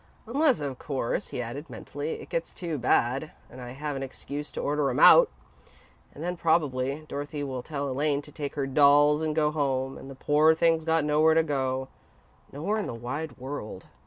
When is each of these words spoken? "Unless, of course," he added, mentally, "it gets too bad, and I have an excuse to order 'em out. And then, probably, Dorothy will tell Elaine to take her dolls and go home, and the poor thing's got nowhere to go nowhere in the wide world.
"Unless, 0.25 0.61
of 0.61 0.79
course," 0.79 1.27
he 1.27 1.43
added, 1.43 1.69
mentally, 1.69 2.13
"it 2.13 2.29
gets 2.29 2.53
too 2.55 2.79
bad, 2.79 3.33
and 3.51 3.61
I 3.61 3.73
have 3.73 3.95
an 3.95 4.01
excuse 4.01 4.51
to 4.53 4.59
order 4.59 4.89
'em 4.89 4.99
out. 4.99 5.29
And 6.15 6.23
then, 6.23 6.37
probably, 6.37 7.05
Dorothy 7.07 7.43
will 7.43 7.61
tell 7.61 7.87
Elaine 7.87 8.23
to 8.23 8.31
take 8.31 8.55
her 8.55 8.65
dolls 8.65 9.21
and 9.21 9.35
go 9.35 9.51
home, 9.51 9.99
and 9.99 10.09
the 10.09 10.15
poor 10.15 10.55
thing's 10.55 10.85
got 10.85 11.03
nowhere 11.03 11.35
to 11.35 11.43
go 11.43 11.87
nowhere 12.51 12.79
in 12.79 12.87
the 12.87 12.95
wide 12.95 13.37
world. 13.37 13.85